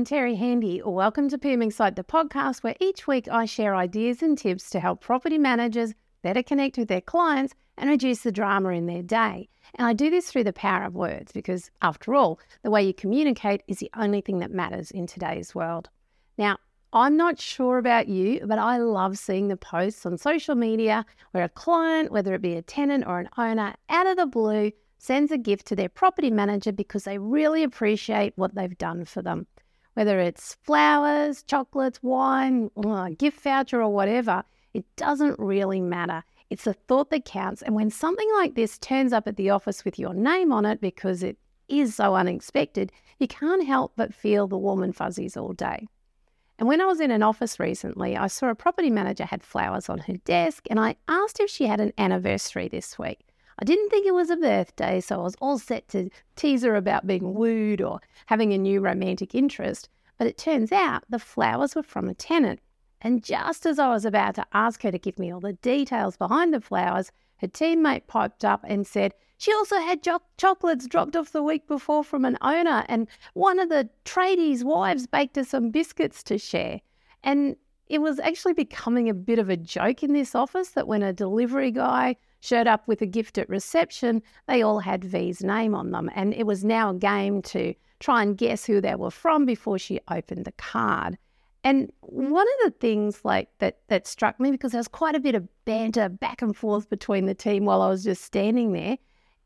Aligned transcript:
I'm 0.00 0.06
Terri 0.06 0.38
Handy. 0.38 0.80
Or 0.80 0.94
welcome 0.94 1.28
to 1.28 1.36
PM 1.36 1.70
Site, 1.70 1.94
the 1.94 2.02
podcast 2.02 2.62
where 2.62 2.74
each 2.80 3.06
week 3.06 3.28
I 3.28 3.44
share 3.44 3.76
ideas 3.76 4.22
and 4.22 4.38
tips 4.38 4.70
to 4.70 4.80
help 4.80 5.02
property 5.02 5.36
managers 5.36 5.92
better 6.22 6.42
connect 6.42 6.78
with 6.78 6.88
their 6.88 7.02
clients 7.02 7.52
and 7.76 7.90
reduce 7.90 8.20
the 8.20 8.32
drama 8.32 8.70
in 8.70 8.86
their 8.86 9.02
day. 9.02 9.50
And 9.74 9.86
I 9.86 9.92
do 9.92 10.08
this 10.08 10.32
through 10.32 10.44
the 10.44 10.54
power 10.54 10.84
of 10.84 10.94
words 10.94 11.32
because, 11.32 11.70
after 11.82 12.14
all, 12.14 12.40
the 12.62 12.70
way 12.70 12.82
you 12.82 12.94
communicate 12.94 13.62
is 13.68 13.76
the 13.76 13.90
only 13.94 14.22
thing 14.22 14.38
that 14.38 14.50
matters 14.50 14.90
in 14.90 15.06
today's 15.06 15.54
world. 15.54 15.90
Now, 16.38 16.56
I'm 16.94 17.18
not 17.18 17.38
sure 17.38 17.76
about 17.76 18.08
you, 18.08 18.40
but 18.46 18.58
I 18.58 18.78
love 18.78 19.18
seeing 19.18 19.48
the 19.48 19.56
posts 19.58 20.06
on 20.06 20.16
social 20.16 20.54
media 20.54 21.04
where 21.32 21.44
a 21.44 21.50
client, 21.50 22.10
whether 22.10 22.32
it 22.32 22.40
be 22.40 22.54
a 22.54 22.62
tenant 22.62 23.04
or 23.06 23.18
an 23.18 23.28
owner, 23.36 23.74
out 23.90 24.06
of 24.06 24.16
the 24.16 24.24
blue 24.24 24.72
sends 24.96 25.30
a 25.30 25.36
gift 25.36 25.66
to 25.66 25.76
their 25.76 25.90
property 25.90 26.30
manager 26.30 26.72
because 26.72 27.04
they 27.04 27.18
really 27.18 27.62
appreciate 27.62 28.32
what 28.36 28.54
they've 28.54 28.78
done 28.78 29.04
for 29.04 29.20
them. 29.20 29.46
Whether 29.94 30.20
it's 30.20 30.56
flowers, 30.62 31.42
chocolates, 31.42 32.02
wine, 32.02 32.70
a 32.76 33.10
gift 33.10 33.40
voucher, 33.40 33.82
or 33.82 33.92
whatever, 33.92 34.44
it 34.72 34.84
doesn't 34.96 35.38
really 35.38 35.80
matter. 35.80 36.22
It's 36.48 36.64
the 36.64 36.74
thought 36.74 37.10
that 37.10 37.24
counts. 37.24 37.62
And 37.62 37.74
when 37.74 37.90
something 37.90 38.28
like 38.34 38.54
this 38.54 38.78
turns 38.78 39.12
up 39.12 39.26
at 39.26 39.36
the 39.36 39.50
office 39.50 39.84
with 39.84 39.98
your 39.98 40.14
name 40.14 40.52
on 40.52 40.66
it 40.66 40.80
because 40.80 41.22
it 41.22 41.38
is 41.68 41.94
so 41.94 42.14
unexpected, 42.14 42.92
you 43.18 43.28
can't 43.28 43.66
help 43.66 43.92
but 43.96 44.14
feel 44.14 44.46
the 44.46 44.58
warm 44.58 44.82
and 44.82 44.94
fuzzies 44.94 45.36
all 45.36 45.52
day. 45.52 45.86
And 46.58 46.68
when 46.68 46.80
I 46.80 46.84
was 46.84 47.00
in 47.00 47.10
an 47.10 47.22
office 47.22 47.58
recently, 47.58 48.16
I 48.16 48.26
saw 48.26 48.50
a 48.50 48.54
property 48.54 48.90
manager 48.90 49.24
had 49.24 49.42
flowers 49.42 49.88
on 49.88 49.98
her 50.00 50.16
desk 50.24 50.66
and 50.68 50.78
I 50.78 50.96
asked 51.08 51.40
if 51.40 51.48
she 51.48 51.66
had 51.66 51.80
an 51.80 51.92
anniversary 51.96 52.68
this 52.68 52.98
week. 52.98 53.20
I 53.60 53.64
didn't 53.64 53.90
think 53.90 54.06
it 54.06 54.14
was 54.14 54.30
a 54.30 54.36
birthday, 54.36 55.00
so 55.00 55.20
I 55.20 55.22
was 55.22 55.36
all 55.40 55.58
set 55.58 55.86
to 55.88 56.08
tease 56.34 56.62
her 56.62 56.76
about 56.76 57.06
being 57.06 57.34
wooed 57.34 57.82
or 57.82 58.00
having 58.26 58.52
a 58.52 58.58
new 58.58 58.80
romantic 58.80 59.34
interest. 59.34 59.90
But 60.16 60.26
it 60.26 60.38
turns 60.38 60.72
out 60.72 61.04
the 61.10 61.18
flowers 61.18 61.74
were 61.74 61.82
from 61.82 62.08
a 62.08 62.14
tenant. 62.14 62.60
And 63.02 63.22
just 63.22 63.66
as 63.66 63.78
I 63.78 63.88
was 63.88 64.04
about 64.04 64.34
to 64.36 64.46
ask 64.52 64.82
her 64.82 64.90
to 64.90 64.98
give 64.98 65.18
me 65.18 65.30
all 65.30 65.40
the 65.40 65.54
details 65.54 66.16
behind 66.16 66.54
the 66.54 66.60
flowers, 66.60 67.12
her 67.38 67.48
teammate 67.48 68.06
piped 68.06 68.44
up 68.44 68.64
and 68.66 68.86
said, 68.86 69.12
she 69.36 69.52
also 69.54 69.76
had 69.76 70.02
jo- 70.02 70.20
chocolates 70.36 70.86
dropped 70.86 71.16
off 71.16 71.32
the 71.32 71.42
week 71.42 71.66
before 71.66 72.04
from 72.04 72.26
an 72.26 72.36
owner, 72.42 72.84
and 72.88 73.08
one 73.32 73.58
of 73.58 73.70
the 73.70 73.88
tradies' 74.04 74.62
wives 74.62 75.06
baked 75.06 75.36
her 75.36 75.44
some 75.44 75.70
biscuits 75.70 76.22
to 76.24 76.36
share. 76.36 76.80
And 77.22 77.56
it 77.90 78.00
was 78.00 78.18
actually 78.20 78.54
becoming 78.54 79.08
a 79.08 79.14
bit 79.14 79.38
of 79.38 79.50
a 79.50 79.56
joke 79.56 80.02
in 80.02 80.12
this 80.12 80.34
office 80.34 80.70
that 80.70 80.88
when 80.88 81.02
a 81.02 81.12
delivery 81.12 81.70
guy 81.70 82.16
showed 82.40 82.66
up 82.66 82.86
with 82.88 83.02
a 83.02 83.06
gift 83.06 83.36
at 83.36 83.48
reception, 83.48 84.22
they 84.46 84.62
all 84.62 84.78
had 84.78 85.04
V's 85.04 85.42
name 85.42 85.74
on 85.74 85.90
them. 85.90 86.08
And 86.14 86.32
it 86.32 86.46
was 86.46 86.64
now 86.64 86.90
a 86.90 86.94
game 86.94 87.42
to 87.42 87.74
try 87.98 88.22
and 88.22 88.38
guess 88.38 88.64
who 88.64 88.80
they 88.80 88.94
were 88.94 89.10
from 89.10 89.44
before 89.44 89.78
she 89.78 90.00
opened 90.10 90.46
the 90.46 90.52
card. 90.52 91.18
And 91.62 91.92
one 92.00 92.46
of 92.46 92.72
the 92.72 92.78
things 92.78 93.20
like 93.24 93.50
that 93.58 93.80
that 93.88 94.06
struck 94.06 94.40
me 94.40 94.50
because 94.50 94.72
there 94.72 94.78
was 94.78 94.88
quite 94.88 95.14
a 95.14 95.20
bit 95.20 95.34
of 95.34 95.46
banter 95.66 96.08
back 96.08 96.40
and 96.40 96.56
forth 96.56 96.88
between 96.88 97.26
the 97.26 97.34
team 97.34 97.66
while 97.66 97.82
I 97.82 97.88
was 97.88 98.02
just 98.02 98.24
standing 98.24 98.72
there 98.72 98.96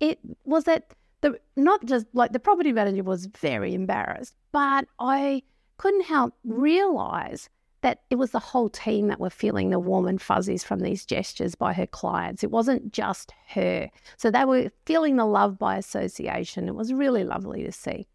it 0.01 0.19
was 0.45 0.65
that 0.65 0.93
the 1.21 1.39
not 1.57 1.85
just 1.85 2.07
like 2.13 2.33
the 2.33 2.39
property 2.39 2.73
manager 2.73 3.03
was 3.03 3.27
very 3.27 3.75
embarrassed, 3.75 4.35
but 4.53 4.87
I 4.99 5.43
couldn't 5.79 6.05
help 6.05 6.35
realize 6.45 7.49
that 7.85 8.01
it 8.09 8.15
was 8.15 8.31
the 8.31 8.39
whole 8.39 8.71
team 8.71 9.09
that 9.09 9.21
were 9.21 9.29
feeling 9.29 9.69
the 9.69 9.79
warm 9.79 10.07
and 10.07 10.21
fuzzies 10.21 10.65
from 10.65 10.81
these 10.81 11.05
gestures 11.05 11.55
by 11.55 11.75
her 11.75 11.87
clients. 11.87 12.43
It 12.43 12.51
wasn't 12.51 12.95
just 12.95 13.31
her. 13.49 13.91
So 14.17 14.31
they 14.31 14.47
were 14.47 14.71
feeling 14.87 15.17
the 15.17 15.27
love 15.27 15.59
by 15.59 15.77
association. 15.77 16.67
It 16.67 16.75
was 16.75 16.95
really 16.95 17.25
lovely 17.25 17.63
to 17.63 17.71
see. 17.71 18.07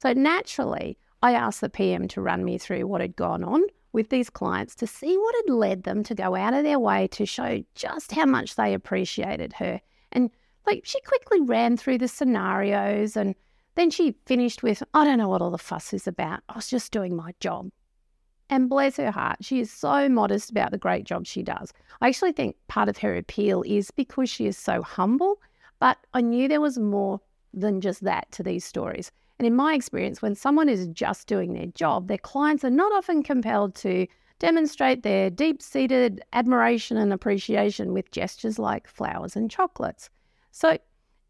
So 0.00 0.14
naturally, 0.14 0.96
I 1.22 1.34
asked 1.34 1.60
the 1.60 1.68
PM 1.68 2.08
to 2.08 2.22
run 2.22 2.46
me 2.46 2.56
through 2.56 2.86
what 2.86 3.02
had 3.02 3.14
gone 3.14 3.44
on 3.44 3.62
with 3.92 4.08
these 4.08 4.30
clients 4.30 4.74
to 4.76 4.86
see 4.86 5.18
what 5.18 5.34
had 5.34 5.52
led 5.52 5.82
them 5.82 6.02
to 6.04 6.14
go 6.14 6.34
out 6.34 6.54
of 6.54 6.64
their 6.64 6.78
way 6.78 7.06
to 7.08 7.26
show 7.26 7.62
just 7.74 8.12
how 8.12 8.24
much 8.24 8.54
they 8.54 8.72
appreciated 8.72 9.52
her 9.52 9.82
and 10.12 10.30
like 10.66 10.80
she 10.86 10.98
quickly 11.02 11.42
ran 11.42 11.76
through 11.76 11.98
the 11.98 12.08
scenarios 12.08 13.18
and 13.18 13.34
then 13.74 13.90
she 13.90 14.14
finished 14.24 14.62
with, 14.62 14.82
I 14.94 15.04
don't 15.04 15.18
know 15.18 15.28
what 15.28 15.42
all 15.42 15.50
the 15.50 15.58
fuss 15.58 15.92
is 15.92 16.06
about. 16.06 16.40
I 16.48 16.56
was 16.56 16.68
just 16.68 16.90
doing 16.90 17.14
my 17.14 17.34
job. 17.38 17.70
And 18.50 18.68
bless 18.68 18.96
her 18.96 19.12
heart, 19.12 19.36
she 19.40 19.60
is 19.60 19.70
so 19.70 20.08
modest 20.08 20.50
about 20.50 20.72
the 20.72 20.78
great 20.78 21.04
job 21.04 21.24
she 21.24 21.40
does. 21.40 21.72
I 22.00 22.08
actually 22.08 22.32
think 22.32 22.56
part 22.66 22.88
of 22.88 22.98
her 22.98 23.16
appeal 23.16 23.62
is 23.64 23.92
because 23.92 24.28
she 24.28 24.46
is 24.46 24.58
so 24.58 24.82
humble, 24.82 25.40
but 25.78 25.98
I 26.14 26.20
knew 26.20 26.48
there 26.48 26.60
was 26.60 26.76
more 26.76 27.20
than 27.54 27.80
just 27.80 28.02
that 28.02 28.30
to 28.32 28.42
these 28.42 28.64
stories. 28.64 29.12
And 29.38 29.46
in 29.46 29.54
my 29.54 29.74
experience, 29.74 30.20
when 30.20 30.34
someone 30.34 30.68
is 30.68 30.88
just 30.88 31.28
doing 31.28 31.54
their 31.54 31.66
job, 31.68 32.08
their 32.08 32.18
clients 32.18 32.64
are 32.64 32.70
not 32.70 32.92
often 32.92 33.22
compelled 33.22 33.76
to 33.76 34.08
demonstrate 34.40 35.04
their 35.04 35.30
deep 35.30 35.62
seated 35.62 36.20
admiration 36.32 36.96
and 36.96 37.12
appreciation 37.12 37.92
with 37.92 38.10
gestures 38.10 38.58
like 38.58 38.88
flowers 38.88 39.36
and 39.36 39.48
chocolates. 39.48 40.10
So, 40.50 40.76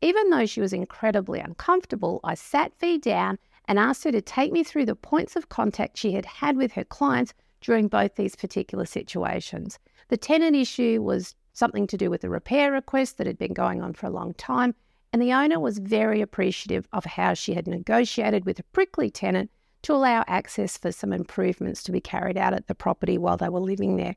even 0.00 0.30
though 0.30 0.46
she 0.46 0.62
was 0.62 0.72
incredibly 0.72 1.38
uncomfortable, 1.40 2.20
I 2.24 2.34
sat 2.34 2.72
V 2.80 2.96
down 2.96 3.38
and 3.70 3.78
asked 3.78 4.02
her 4.02 4.10
to 4.10 4.20
take 4.20 4.50
me 4.50 4.64
through 4.64 4.84
the 4.84 4.96
points 4.96 5.36
of 5.36 5.48
contact 5.48 5.96
she 5.96 6.10
had 6.10 6.26
had 6.26 6.56
with 6.56 6.72
her 6.72 6.82
clients 6.82 7.32
during 7.60 7.86
both 7.86 8.16
these 8.16 8.34
particular 8.34 8.84
situations. 8.84 9.78
The 10.08 10.16
tenant 10.16 10.56
issue 10.56 11.00
was 11.00 11.36
something 11.52 11.86
to 11.86 11.96
do 11.96 12.10
with 12.10 12.24
a 12.24 12.28
repair 12.28 12.72
request 12.72 13.16
that 13.18 13.28
had 13.28 13.38
been 13.38 13.54
going 13.54 13.80
on 13.80 13.94
for 13.94 14.06
a 14.06 14.10
long 14.10 14.34
time, 14.34 14.74
and 15.12 15.22
the 15.22 15.32
owner 15.32 15.60
was 15.60 15.78
very 15.78 16.20
appreciative 16.20 16.88
of 16.92 17.04
how 17.04 17.34
she 17.34 17.54
had 17.54 17.68
negotiated 17.68 18.44
with 18.44 18.58
a 18.58 18.64
prickly 18.64 19.08
tenant 19.08 19.52
to 19.82 19.92
allow 19.92 20.24
access 20.26 20.76
for 20.76 20.90
some 20.90 21.12
improvements 21.12 21.84
to 21.84 21.92
be 21.92 22.00
carried 22.00 22.36
out 22.36 22.52
at 22.52 22.66
the 22.66 22.74
property 22.74 23.18
while 23.18 23.36
they 23.36 23.48
were 23.48 23.60
living 23.60 23.96
there. 23.96 24.16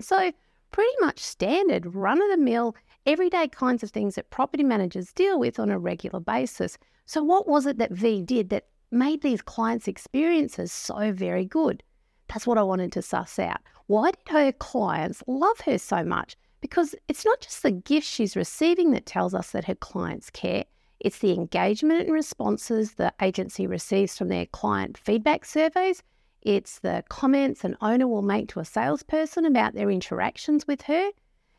So, 0.00 0.30
pretty 0.70 0.94
much 1.00 1.18
standard, 1.18 1.94
run 1.94 2.20
of 2.22 2.30
the 2.30 2.36
mill, 2.36 2.74
everyday 3.06 3.48
kinds 3.48 3.82
of 3.82 3.90
things 3.90 4.14
that 4.14 4.30
property 4.30 4.64
managers 4.64 5.12
deal 5.12 5.38
with 5.38 5.58
on 5.58 5.70
a 5.70 5.78
regular 5.78 6.20
basis. 6.20 6.78
So, 7.06 7.22
what 7.22 7.48
was 7.48 7.66
it 7.66 7.78
that 7.78 7.92
V 7.92 8.22
did 8.22 8.50
that 8.50 8.66
made 8.90 9.22
these 9.22 9.42
clients' 9.42 9.88
experiences 9.88 10.72
so 10.72 11.12
very 11.12 11.44
good? 11.44 11.82
That's 12.28 12.46
what 12.46 12.58
I 12.58 12.62
wanted 12.62 12.92
to 12.92 13.02
suss 13.02 13.38
out. 13.38 13.60
Why 13.86 14.12
did 14.12 14.28
her 14.28 14.52
clients 14.52 15.22
love 15.26 15.60
her 15.60 15.78
so 15.78 16.04
much? 16.04 16.36
Because 16.60 16.94
it's 17.08 17.24
not 17.24 17.40
just 17.40 17.62
the 17.62 17.72
gifts 17.72 18.06
she's 18.06 18.36
receiving 18.36 18.92
that 18.92 19.06
tells 19.06 19.34
us 19.34 19.50
that 19.50 19.64
her 19.64 19.74
clients 19.74 20.30
care. 20.30 20.64
It's 21.00 21.18
the 21.18 21.32
engagement 21.32 22.02
and 22.02 22.12
responses 22.12 22.92
the 22.92 23.12
agency 23.20 23.66
receives 23.66 24.16
from 24.16 24.28
their 24.28 24.46
client 24.46 24.98
feedback 24.98 25.44
surveys. 25.44 26.02
It's 26.42 26.78
the 26.78 27.04
comments 27.08 27.64
an 27.64 27.76
owner 27.80 28.08
will 28.08 28.22
make 28.22 28.48
to 28.48 28.60
a 28.60 28.64
salesperson 28.64 29.44
about 29.44 29.74
their 29.74 29.90
interactions 29.90 30.66
with 30.66 30.82
her. 30.82 31.10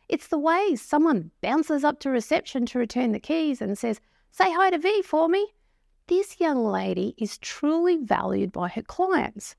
It's 0.09 0.27
the 0.27 0.39
way 0.39 0.75
someone 0.75 1.31
bounces 1.41 1.83
up 1.83 1.99
to 2.01 2.09
reception 2.09 2.65
to 2.67 2.79
return 2.79 3.11
the 3.11 3.19
keys 3.19 3.61
and 3.61 3.77
says, 3.77 4.01
Say 4.31 4.51
hi 4.51 4.69
to 4.71 4.77
V 4.77 5.01
for 5.03 5.29
me. 5.29 5.53
This 6.07 6.39
young 6.39 6.65
lady 6.65 7.13
is 7.17 7.37
truly 7.37 7.97
valued 7.97 8.51
by 8.51 8.69
her 8.69 8.81
clients. 8.81 9.55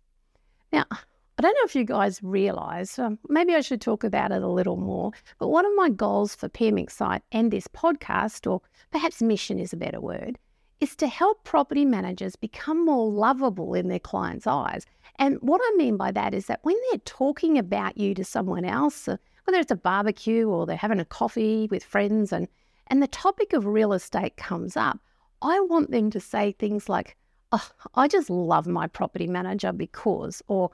Now, 0.72 0.84
I 0.91 1.43
don't 1.43 1.54
know 1.54 1.65
if 1.65 1.75
you 1.75 1.84
guys 1.84 2.22
realize, 2.22 2.99
um, 2.99 3.19
maybe 3.28 3.54
I 3.54 3.62
should 3.62 3.81
talk 3.81 4.04
about 4.04 4.33
it 4.33 4.43
a 4.43 4.49
little 4.49 4.77
more, 4.77 5.12
but 5.39 5.49
one 5.49 5.65
of 5.65 5.72
my 5.75 5.89
goals 5.89 6.34
for 6.34 6.49
PM 6.49 6.78
Insight 6.78 7.22
and 7.33 7.50
this 7.50 7.66
podcast, 7.69 8.50
or 8.50 8.60
perhaps 8.91 9.22
mission 9.22 9.59
is 9.59 9.72
a 9.72 9.77
better 9.77 10.00
word, 10.00 10.39
is 10.82 10.97
to 10.97 11.06
help 11.06 11.44
property 11.44 11.84
managers 11.84 12.34
become 12.34 12.84
more 12.84 13.09
lovable 13.09 13.72
in 13.72 13.87
their 13.87 14.00
clients' 14.00 14.48
eyes. 14.48 14.84
And 15.16 15.38
what 15.41 15.60
I 15.62 15.76
mean 15.76 15.97
by 15.97 16.10
that 16.10 16.34
is 16.34 16.47
that 16.47 16.59
when 16.65 16.75
they're 16.91 16.98
talking 17.04 17.56
about 17.56 17.97
you 17.97 18.15
to 18.15 18.25
someone 18.25 18.65
else, 18.65 19.06
uh, 19.06 19.16
whether 19.44 19.60
it's 19.60 19.71
a 19.71 19.76
barbecue 19.76 20.48
or 20.48 20.66
they're 20.66 20.76
having 20.76 20.98
a 20.98 21.04
coffee 21.04 21.69
with 21.71 21.84
friends 21.84 22.32
and, 22.32 22.48
and 22.88 23.00
the 23.00 23.06
topic 23.06 23.53
of 23.53 23.65
real 23.65 23.92
estate 23.92 24.37
comes 24.37 24.77
up, 24.77 24.98
I 25.41 25.60
want 25.60 25.92
them 25.92 26.10
to 26.10 26.18
say 26.18 26.51
things 26.51 26.89
like, 26.89 27.16
oh, 27.53 27.68
I 27.95 28.09
just 28.09 28.28
love 28.28 28.66
my 28.66 28.89
property 28.89 29.28
manager 29.28 29.71
because, 29.71 30.42
or 30.48 30.72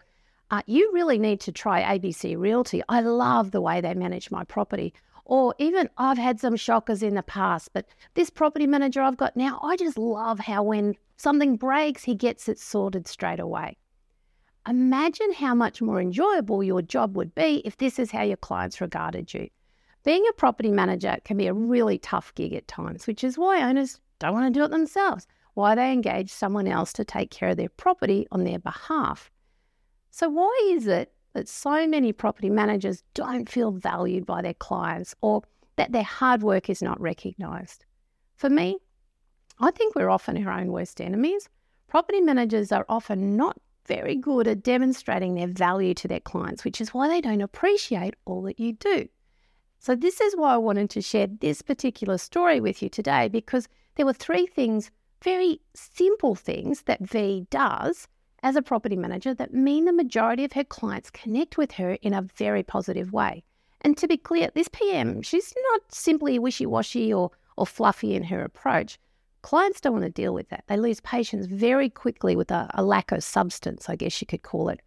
uh, 0.51 0.63
you 0.65 0.91
really 0.95 1.19
need 1.19 1.41
to 1.41 1.53
try 1.53 1.83
ABC 1.83 2.35
Realty. 2.39 2.83
I 2.89 3.03
love 3.03 3.51
the 3.51 3.61
way 3.61 3.83
they 3.83 3.93
manage 3.93 4.31
my 4.31 4.45
property. 4.45 4.95
Or 5.29 5.55
even 5.59 5.91
I've 5.99 6.17
had 6.17 6.41
some 6.41 6.57
shockers 6.57 7.03
in 7.03 7.15
the 7.15 7.23
past, 7.23 7.75
but 7.75 7.87
this 8.15 8.31
property 8.31 8.67
manager 8.67 9.03
I've 9.03 9.19
got 9.19 9.37
now, 9.37 9.61
I 9.63 9.77
just 9.77 9.99
love 9.99 10.39
how 10.41 10.63
when 10.63 10.95
something 11.19 11.57
breaks, 11.57 12.03
he 12.03 12.15
gets 12.15 12.49
it 12.49 12.59
sorted 12.59 13.07
straight 13.07 13.39
away. 13.39 13.77
Imagine 14.67 15.35
how 15.35 15.55
much 15.55 15.83
more 15.83 16.01
enjoyable 16.01 16.65
your 16.65 16.81
job 16.81 17.15
would 17.15 17.35
be 17.35 17.61
if 17.67 17.77
this 17.77 17.99
is 17.99 18.11
how 18.11 18.23
your 18.23 18.39
clients 18.39 18.81
regarded 18.81 19.33
you. 19.35 19.49
Being 20.03 20.25
a 20.31 20.33
property 20.33 20.71
manager 20.71 21.19
can 21.25 21.37
be 21.37 21.47
a 21.47 21.53
really 21.53 21.99
tough 21.99 22.35
gig 22.35 22.55
at 22.55 22.67
times, 22.67 23.07
which 23.07 23.23
is 23.23 23.37
why 23.37 23.63
owners 23.63 24.01
don't 24.19 24.33
want 24.33 24.53
to 24.53 24.59
do 24.59 24.65
it 24.65 24.71
themselves, 24.71 25.27
why 25.53 25.75
they 25.75 25.93
engage 25.93 26.31
someone 26.31 26.67
else 26.67 26.95
to 26.95 27.05
take 27.05 27.31
care 27.31 27.51
of 27.51 27.59
their 27.59 27.69
property 27.69 28.27
on 28.33 28.45
their 28.45 28.59
behalf. 28.59 29.31
So, 30.11 30.31
why 30.31 30.71
is 30.71 30.87
it 30.87 31.13
that 31.39 31.49
so 31.49 31.87
many 31.87 32.13
property 32.13 32.51
managers 32.51 33.05
don't 33.15 33.49
feel 33.49 33.71
valued 33.71 34.27
by 34.27 34.43
their 34.43 34.55
clients 34.55 35.15
or 35.21 35.43
that 35.77 35.93
their 35.93 36.03
hard 36.03 36.43
work 36.43 36.69
is 36.69 36.83
not 36.83 37.01
recognised? 37.01 37.85
For 38.35 38.51
me, 38.51 38.79
I 39.61 39.71
think 39.71 39.95
we're 39.95 40.11
often 40.11 40.45
our 40.45 40.53
own 40.53 40.73
worst 40.73 41.01
enemies. 41.01 41.49
property 41.87 42.21
managers 42.21 42.73
are 42.73 42.85
often 42.89 43.37
not 43.37 43.57
very 43.87 44.17
good 44.17 44.49
at 44.49 44.65
demonstrating 44.65 45.37
their 45.37 45.47
value 45.47 45.95
to 45.95 46.09
their 46.09 46.21
clients, 46.21 46.65
which 46.65 46.81
is 46.81 46.93
why 46.93 47.07
they 47.09 47.21
don't 47.21 47.41
appreciate 47.41 48.15
all 48.25 48.43
that 48.43 48.59
you 48.59 48.73
do. 48.73 49.09
So, 49.79 49.95
this 49.95 50.21
is 50.21 50.35
why 50.37 50.55
I 50.55 50.59
wanted 50.59 50.91
to 50.91 51.01
share 51.01 51.29
this 51.29 51.63
particular 51.63 52.19
story 52.19 52.61
with 52.61 52.83
you 52.83 52.89
today 52.89 53.29
because 53.29 53.69
there 53.95 54.05
were 54.05 54.13
three 54.13 54.47
things, 54.47 54.91
very 55.23 55.61
simple 55.73 56.35
things 56.35 56.83
that 56.83 57.01
V 57.01 57.47
does 57.49 58.09
as 58.43 58.57
a 58.57 58.63
property 58.63 58.97
manager 58.97 59.35
that 59.35 59.53
mean 59.53 59.85
the 59.85 59.93
majority 59.93 60.45
of 60.45 60.53
her 60.53 60.65
clients 60.65 61.11
connect 61.11 61.59
with 61.59 61.73
her 61.73 61.93
in 62.03 62.15
a 62.15 62.23
very 62.23 62.63
positive 62.63 63.13
way. 63.13 63.43
And 63.81 63.97
to 63.97 64.09
be 64.09 64.17
clear, 64.17 64.51
this 64.55 64.69
PM, 64.69 65.23
she's 65.23 65.55
not 65.73 65.93
simply 65.93 66.39
wishy 66.39 66.67
washy 66.67 67.13
or, 67.13 67.31
or 67.57 67.67
fluffy 67.67 68.15
in 68.15 68.25
her 68.25 68.43
approach. 68.43 68.99
Clients 69.43 69.81
don't 69.81 69.93
want 69.93 70.05
to 70.05 70.11
deal 70.11 70.35
with 70.35 70.49
that. 70.49 70.65
They 70.67 70.77
lose 70.77 71.01
patience 71.01 71.47
very 71.47 71.89
quickly 71.89 72.35
with 72.35 72.51
a, 72.51 72.69
a 72.75 72.83
lack 72.83 73.13
of 73.13 73.23
substance, 73.23 73.89
I 73.89 73.97
guess 73.97 74.21
you 74.21 74.27
could 74.27 74.43
call 74.43 74.69
it. 74.69 74.81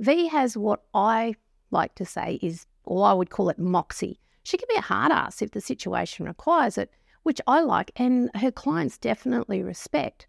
V 0.00 0.26
has 0.26 0.56
what 0.56 0.82
I 0.92 1.36
like 1.70 1.94
to 1.94 2.04
say 2.04 2.38
is, 2.42 2.66
or 2.84 3.06
I 3.06 3.12
would 3.12 3.30
call 3.30 3.48
it 3.48 3.58
moxie. 3.58 4.18
She 4.42 4.58
can 4.58 4.66
be 4.68 4.76
a 4.76 4.80
hard 4.80 5.12
ass 5.12 5.40
if 5.40 5.52
the 5.52 5.60
situation 5.60 6.26
requires 6.26 6.76
it, 6.76 6.90
which 7.22 7.40
I 7.46 7.60
like 7.60 7.92
and 7.96 8.28
her 8.34 8.50
clients 8.50 8.98
definitely 8.98 9.62
respect. 9.62 10.26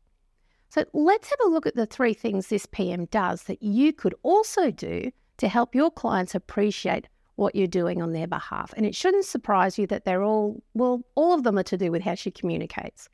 So 0.74 0.84
let's 0.94 1.30
have 1.30 1.38
a 1.46 1.50
look 1.50 1.68
at 1.68 1.76
the 1.76 1.86
three 1.86 2.16
things 2.16 2.48
this 2.48 2.66
PM 2.66 3.06
does 3.06 3.44
that 3.44 3.62
you 3.62 3.94
could 3.94 4.16
also 4.24 4.72
do 4.72 5.12
to 5.38 5.48
help 5.48 5.76
your 5.76 5.92
clients 5.92 6.34
appreciate 6.34 7.08
what 7.36 7.54
you're 7.54 7.68
doing 7.68 8.02
on 8.02 8.12
their 8.12 8.26
behalf. 8.26 8.74
And 8.76 8.84
it 8.84 8.96
shouldn't 8.96 9.26
surprise 9.26 9.78
you 9.78 9.86
that 9.86 10.04
they're 10.04 10.24
all, 10.24 10.64
well, 10.74 11.04
all 11.14 11.36
of 11.36 11.44
them 11.44 11.60
are 11.60 11.64
to 11.64 11.78
do 11.78 11.92
with 11.92 12.02
how 12.02 12.16
she 12.16 12.32
communicates. 12.32 13.08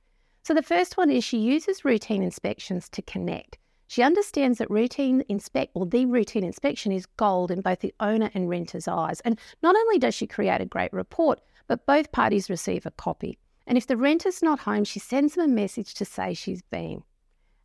So 0.43 0.53
the 0.53 0.63
first 0.63 0.95
one 0.95 1.11
is 1.11 1.25
she 1.25 1.37
uses 1.37 1.83
routine 1.83 2.23
inspections 2.23 2.87
to 2.91 3.01
connect. 3.01 3.57
She 3.87 4.03
understands 4.03 4.59
that 4.59 4.71
routine 4.71 5.25
inspect 5.27 5.71
or 5.73 5.85
the 5.85 6.05
routine 6.05 6.45
inspection 6.45 6.93
is 6.93 7.07
gold 7.17 7.51
in 7.51 7.59
both 7.59 7.81
the 7.81 7.93
owner 7.99 8.31
and 8.33 8.47
renter's 8.47 8.87
eyes. 8.87 9.19
And 9.25 9.37
not 9.61 9.75
only 9.75 9.99
does 9.99 10.15
she 10.15 10.27
create 10.27 10.61
a 10.61 10.65
great 10.65 10.93
report, 10.93 11.41
but 11.67 11.85
both 11.85 12.13
parties 12.13 12.49
receive 12.49 12.85
a 12.85 12.91
copy. 12.91 13.37
And 13.67 13.77
if 13.77 13.85
the 13.85 13.97
renter's 13.97 14.41
not 14.41 14.59
home, 14.59 14.85
she 14.85 14.99
sends 14.99 15.35
them 15.35 15.43
a 15.43 15.53
message 15.53 15.93
to 15.95 16.05
say 16.05 16.33
she's 16.33 16.61
been. 16.61 17.03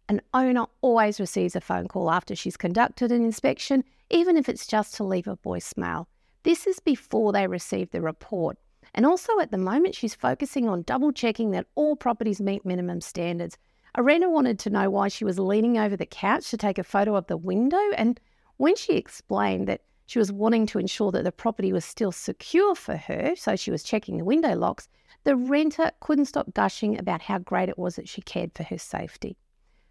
An 0.07 0.21
owner 0.35 0.67
always 0.83 1.19
receives 1.19 1.57
a 1.57 1.63
phone 1.63 1.89
call 1.89 2.11
after 2.11 2.37
she's 2.37 2.59
conducted 2.59 3.11
an 3.11 3.25
inspection, 3.25 3.85
even 4.11 4.37
if 4.37 4.51
it's 4.51 4.67
just 4.67 4.95
to 4.97 5.05
leave 5.05 5.27
a 5.27 5.37
voicemail. 5.39 6.07
This 6.43 6.67
is 6.67 6.79
before 6.79 7.33
they 7.33 7.47
receive 7.47 7.91
the 7.91 8.03
report. 8.03 8.59
And 8.95 9.07
also 9.07 9.41
at 9.41 9.51
the 9.51 9.57
moment, 9.57 9.95
she's 9.95 10.15
focusing 10.15 10.69
on 10.69 10.83
double 10.83 11.11
checking 11.11 11.53
that 11.53 11.69
all 11.75 11.97
properties 11.97 12.39
meet 12.39 12.67
minimum 12.67 13.01
standards. 13.01 13.57
Arena 13.97 14.29
wanted 14.29 14.59
to 14.59 14.71
know 14.71 14.91
why 14.91 15.09
she 15.09 15.25
was 15.25 15.39
leaning 15.39 15.79
over 15.79 15.97
the 15.97 16.05
couch 16.05 16.51
to 16.51 16.59
take 16.59 16.79
a 16.79 16.85
photo 16.85 17.17
of 17.17 17.27
the 17.27 17.39
window. 17.39 17.81
And 17.97 18.21
when 18.59 18.77
she 18.77 18.97
explained 18.97 19.67
that 19.69 19.81
she 20.05 20.19
was 20.19 20.31
wanting 20.31 20.67
to 20.67 20.79
ensure 20.79 21.13
that 21.13 21.25
the 21.25 21.33
property 21.33 21.73
was 21.73 21.85
still 21.85 22.13
secure 22.13 22.75
for 22.75 22.97
her, 22.97 23.35
so 23.37 23.57
she 23.57 23.71
was 23.71 23.83
checking 23.83 24.19
the 24.19 24.25
window 24.25 24.55
locks, 24.55 24.87
the 25.25 25.35
renter 25.35 25.91
couldn't 26.01 26.27
stop 26.27 26.53
gushing 26.53 26.99
about 26.99 27.23
how 27.23 27.39
great 27.39 27.71
it 27.71 27.79
was 27.79 27.97
that 27.97 28.09
she 28.09 28.21
cared 28.21 28.53
for 28.53 28.65
her 28.65 28.77
safety. 28.77 29.39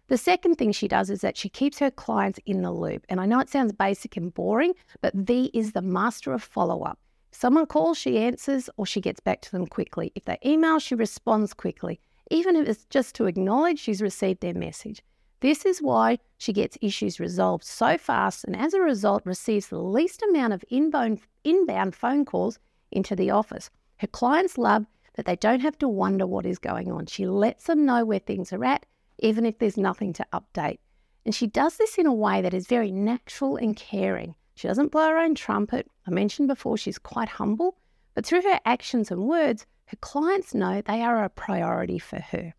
The 0.08 0.18
second 0.18 0.56
thing 0.56 0.72
she 0.72 0.86
does 0.86 1.08
is 1.08 1.22
that 1.22 1.36
she 1.36 1.48
keeps 1.48 1.78
her 1.78 1.90
clients 1.90 2.38
in 2.44 2.60
the 2.60 2.70
loop. 2.70 3.06
And 3.08 3.20
I 3.20 3.26
know 3.26 3.40
it 3.40 3.48
sounds 3.48 3.72
basic 3.72 4.16
and 4.18 4.34
boring, 4.34 4.74
but 5.00 5.14
V 5.14 5.50
is 5.54 5.72
the 5.72 5.80
master 5.80 6.32
of 6.32 6.42
follow 6.42 6.82
up. 6.82 6.98
Someone 7.30 7.66
calls, 7.66 7.96
she 7.96 8.18
answers, 8.18 8.68
or 8.76 8.84
she 8.84 9.00
gets 9.00 9.20
back 9.20 9.40
to 9.42 9.50
them 9.50 9.66
quickly. 9.66 10.12
If 10.14 10.26
they 10.26 10.38
email, 10.44 10.78
she 10.78 10.94
responds 10.94 11.54
quickly, 11.54 12.00
even 12.30 12.54
if 12.54 12.68
it's 12.68 12.84
just 12.84 13.14
to 13.16 13.26
acknowledge 13.26 13.80
she's 13.80 14.02
received 14.02 14.40
their 14.40 14.54
message. 14.54 15.02
This 15.40 15.64
is 15.64 15.82
why 15.82 16.18
she 16.38 16.52
gets 16.52 16.78
issues 16.80 17.18
resolved 17.18 17.64
so 17.64 17.98
fast 17.98 18.44
and 18.44 18.54
as 18.54 18.72
a 18.72 18.80
result 18.80 19.22
receives 19.24 19.68
the 19.68 19.78
least 19.78 20.22
amount 20.22 20.52
of 20.52 20.64
inbound, 20.70 21.20
inbound 21.44 21.94
phone 21.94 22.24
calls 22.24 22.58
into 22.92 23.16
the 23.16 23.30
office. 23.30 23.70
Her 23.96 24.06
clients 24.06 24.58
love 24.58 24.86
that 25.14 25.26
they 25.26 25.36
don't 25.36 25.60
have 25.60 25.78
to 25.78 25.88
wonder 25.88 26.26
what 26.26 26.46
is 26.46 26.58
going 26.58 26.92
on. 26.92 27.06
She 27.06 27.26
lets 27.26 27.64
them 27.64 27.84
know 27.84 28.04
where 28.04 28.18
things 28.18 28.52
are 28.52 28.64
at 28.64 28.86
even 29.18 29.46
if 29.46 29.58
there's 29.58 29.76
nothing 29.76 30.12
to 30.14 30.26
update. 30.32 30.78
And 31.24 31.34
she 31.34 31.46
does 31.46 31.76
this 31.76 31.96
in 31.96 32.06
a 32.06 32.12
way 32.12 32.42
that 32.42 32.54
is 32.54 32.66
very 32.66 32.90
natural 32.90 33.56
and 33.56 33.76
caring. 33.76 34.34
She 34.54 34.68
doesn't 34.68 34.92
blow 34.92 35.08
her 35.08 35.18
own 35.18 35.34
trumpet. 35.34 35.90
I 36.06 36.10
mentioned 36.10 36.48
before 36.48 36.76
she's 36.76 36.98
quite 36.98 37.28
humble, 37.28 37.76
but 38.14 38.26
through 38.26 38.42
her 38.42 38.60
actions 38.64 39.10
and 39.10 39.26
words, 39.26 39.66
her 39.86 39.96
clients 40.00 40.54
know 40.54 40.80
they 40.80 41.02
are 41.02 41.24
a 41.24 41.28
priority 41.28 41.98
for 41.98 42.20
her. 42.20 42.54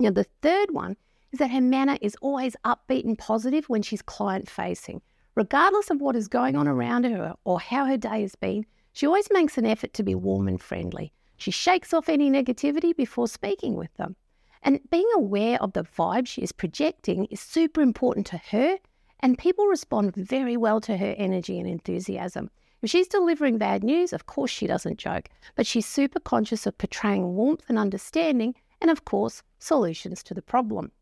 Now, 0.00 0.10
the 0.10 0.26
third 0.42 0.70
one 0.70 0.96
is 1.32 1.38
that 1.38 1.50
her 1.50 1.60
manner 1.60 1.98
is 2.00 2.16
always 2.20 2.56
upbeat 2.64 3.04
and 3.04 3.18
positive 3.18 3.68
when 3.68 3.82
she's 3.82 4.02
client 4.02 4.48
facing. 4.48 5.02
Regardless 5.34 5.90
of 5.90 6.00
what 6.00 6.16
is 6.16 6.28
going 6.28 6.56
on 6.56 6.66
around 6.66 7.04
her 7.04 7.34
or 7.44 7.60
how 7.60 7.84
her 7.84 7.96
day 7.96 8.22
has 8.22 8.34
been, 8.34 8.66
she 8.92 9.06
always 9.06 9.28
makes 9.30 9.56
an 9.56 9.66
effort 9.66 9.92
to 9.94 10.02
be 10.02 10.14
warm 10.14 10.48
and 10.48 10.60
friendly. 10.60 11.12
She 11.36 11.50
shakes 11.50 11.94
off 11.94 12.08
any 12.08 12.30
negativity 12.30 12.96
before 12.96 13.28
speaking 13.28 13.76
with 13.76 13.94
them. 13.94 14.16
And 14.62 14.80
being 14.90 15.08
aware 15.14 15.62
of 15.62 15.72
the 15.72 15.84
vibe 15.84 16.26
she 16.26 16.42
is 16.42 16.52
projecting 16.52 17.26
is 17.26 17.40
super 17.40 17.80
important 17.80 18.26
to 18.28 18.38
her, 18.50 18.78
and 19.20 19.38
people 19.38 19.66
respond 19.66 20.14
very 20.14 20.56
well 20.56 20.80
to 20.82 20.96
her 20.96 21.14
energy 21.16 21.58
and 21.58 21.68
enthusiasm. 21.68 22.50
If 22.80 22.90
she's 22.90 23.08
delivering 23.08 23.58
bad 23.58 23.82
news, 23.82 24.12
of 24.12 24.26
course 24.26 24.50
she 24.50 24.66
doesn't 24.66 24.98
joke, 24.98 25.28
but 25.56 25.66
she's 25.66 25.86
super 25.86 26.20
conscious 26.20 26.66
of 26.66 26.78
portraying 26.78 27.34
warmth 27.34 27.62
and 27.68 27.78
understanding, 27.78 28.54
and 28.80 28.90
of 28.90 29.04
course, 29.04 29.42
solutions 29.58 30.22
to 30.24 30.34
the 30.34 30.42
problem. 30.42 30.92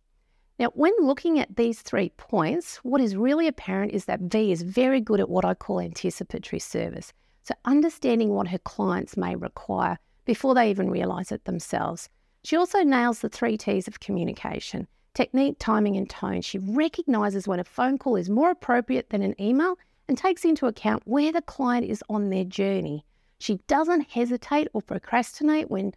Now, 0.59 0.71
when 0.75 0.95
looking 1.01 1.39
at 1.39 1.57
these 1.57 1.83
three 1.83 2.09
points, 2.17 2.77
what 2.79 3.03
is 3.03 3.15
really 3.15 3.47
apparent 3.47 3.93
is 3.93 4.07
that 4.07 4.21
V 4.21 4.53
is 4.53 4.63
very 4.63 5.03
good 5.03 5.21
at 5.21 5.29
what 5.29 5.45
I 5.45 5.53
call 5.53 5.81
anticipatory 5.81 6.61
service. 6.61 7.13
So, 7.43 7.55
understanding 7.67 8.31
what 8.31 8.49
her 8.49 8.59
clients 8.59 9.19
may 9.19 9.37
require 9.37 9.99
before 10.25 10.55
they 10.55 10.71
even 10.71 10.91
realize 10.91 11.31
it 11.31 11.45
themselves. 11.45 12.09
She 12.47 12.57
also 12.57 12.85
nails 12.85 13.19
the 13.19 13.29
three 13.29 13.57
T's 13.57 13.89
of 13.89 13.99
communication 13.99 14.87
technique, 15.15 15.57
timing, 15.59 15.97
and 15.97 16.09
tone. 16.09 16.43
She 16.43 16.59
recognizes 16.59 17.49
when 17.49 17.59
a 17.59 17.65
phone 17.65 17.99
call 17.99 18.15
is 18.15 18.31
more 18.31 18.53
appropriate 18.53 19.11
than 19.11 19.21
an 19.21 19.35
email 19.41 19.77
and 20.07 20.17
takes 20.17 20.45
into 20.45 20.69
account 20.69 21.03
where 21.07 21.33
the 21.33 21.43
client 21.43 21.87
is 21.87 22.05
on 22.09 22.31
their 22.31 22.45
journey. 22.45 23.05
She 23.41 23.59
doesn't 23.67 24.13
hesitate 24.13 24.69
or 24.75 24.81
procrastinate 24.81 25.73
when 25.73 25.93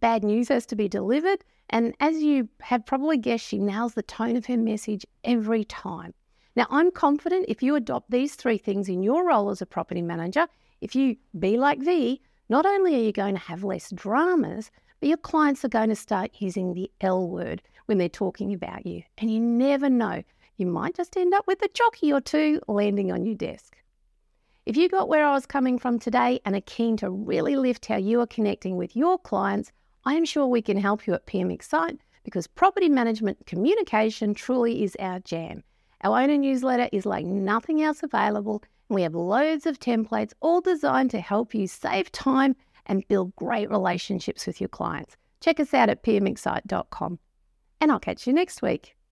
bad 0.00 0.24
news 0.24 0.48
has 0.48 0.66
to 0.66 0.74
be 0.74 0.88
delivered. 0.88 1.44
And 1.70 1.94
as 2.00 2.20
you 2.20 2.48
have 2.62 2.84
probably 2.84 3.16
guessed, 3.16 3.46
she 3.46 3.60
nails 3.60 3.94
the 3.94 4.02
tone 4.02 4.34
of 4.34 4.46
her 4.46 4.56
message 4.56 5.06
every 5.22 5.62
time. 5.62 6.14
Now, 6.56 6.66
I'm 6.68 6.90
confident 6.90 7.46
if 7.46 7.62
you 7.62 7.76
adopt 7.76 8.10
these 8.10 8.34
three 8.34 8.58
things 8.58 8.88
in 8.88 9.04
your 9.04 9.24
role 9.24 9.50
as 9.50 9.62
a 9.62 9.66
property 9.66 10.02
manager, 10.02 10.48
if 10.80 10.96
you 10.96 11.14
be 11.38 11.56
like 11.56 11.78
V, 11.78 12.20
not 12.48 12.66
only 12.66 12.94
are 12.94 13.04
you 13.04 13.12
going 13.12 13.34
to 13.34 13.40
have 13.40 13.64
less 13.64 13.90
dramas, 13.90 14.70
but 15.00 15.08
your 15.08 15.18
clients 15.18 15.64
are 15.64 15.68
going 15.68 15.88
to 15.88 15.96
start 15.96 16.30
using 16.38 16.74
the 16.74 16.90
L 17.00 17.28
word 17.28 17.62
when 17.86 17.98
they're 17.98 18.08
talking 18.08 18.52
about 18.52 18.86
you. 18.86 19.02
And 19.18 19.30
you 19.30 19.40
never 19.40 19.88
know, 19.88 20.22
you 20.56 20.66
might 20.66 20.94
just 20.94 21.16
end 21.16 21.34
up 21.34 21.46
with 21.46 21.62
a 21.62 21.68
choccy 21.68 22.12
or 22.12 22.20
two 22.20 22.60
landing 22.68 23.10
on 23.10 23.24
your 23.24 23.34
desk. 23.34 23.76
If 24.64 24.76
you 24.76 24.88
got 24.88 25.08
where 25.08 25.26
I 25.26 25.32
was 25.32 25.44
coming 25.44 25.78
from 25.78 25.98
today 25.98 26.40
and 26.44 26.54
are 26.54 26.60
keen 26.60 26.96
to 26.98 27.10
really 27.10 27.56
lift 27.56 27.86
how 27.86 27.96
you 27.96 28.20
are 28.20 28.26
connecting 28.26 28.76
with 28.76 28.94
your 28.94 29.18
clients, 29.18 29.72
I 30.04 30.14
am 30.14 30.24
sure 30.24 30.46
we 30.46 30.62
can 30.62 30.76
help 30.76 31.06
you 31.06 31.14
at 31.14 31.26
PM 31.26 31.50
Insight 31.50 31.98
because 32.22 32.46
property 32.46 32.88
management 32.88 33.44
communication 33.46 34.34
truly 34.34 34.84
is 34.84 34.96
our 35.00 35.18
jam. 35.20 35.64
Our 36.04 36.20
owner 36.20 36.36
newsletter 36.36 36.88
is 36.92 37.06
like 37.06 37.24
nothing 37.24 37.82
else 37.82 38.02
available, 38.02 38.62
we 38.94 39.02
have 39.02 39.14
loads 39.14 39.66
of 39.66 39.78
templates 39.78 40.32
all 40.40 40.60
designed 40.60 41.10
to 41.10 41.20
help 41.20 41.54
you 41.54 41.66
save 41.66 42.12
time 42.12 42.56
and 42.86 43.06
build 43.08 43.34
great 43.36 43.70
relationships 43.70 44.46
with 44.46 44.60
your 44.60 44.68
clients. 44.68 45.16
Check 45.40 45.60
us 45.60 45.74
out 45.74 45.88
at 45.88 46.02
pminsight.com. 46.02 47.18
And 47.80 47.92
I'll 47.92 48.00
catch 48.00 48.26
you 48.26 48.32
next 48.32 48.62
week. 48.62 48.94